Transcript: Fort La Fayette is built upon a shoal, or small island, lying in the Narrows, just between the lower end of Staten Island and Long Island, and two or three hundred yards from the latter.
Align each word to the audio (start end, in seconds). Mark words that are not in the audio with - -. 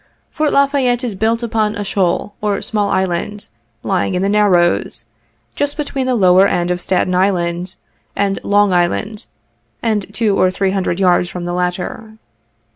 Fort 0.31 0.51
La 0.51 0.65
Fayette 0.65 1.03
is 1.03 1.13
built 1.13 1.43
upon 1.43 1.75
a 1.75 1.83
shoal, 1.83 2.33
or 2.41 2.59
small 2.59 2.89
island, 2.89 3.49
lying 3.83 4.15
in 4.15 4.23
the 4.23 4.29
Narrows, 4.29 5.05
just 5.53 5.77
between 5.77 6.07
the 6.07 6.15
lower 6.15 6.47
end 6.47 6.71
of 6.71 6.81
Staten 6.81 7.13
Island 7.13 7.75
and 8.15 8.39
Long 8.43 8.73
Island, 8.73 9.27
and 9.83 10.11
two 10.11 10.35
or 10.35 10.49
three 10.49 10.71
hundred 10.71 10.99
yards 10.99 11.29
from 11.29 11.45
the 11.45 11.53
latter. 11.53 12.13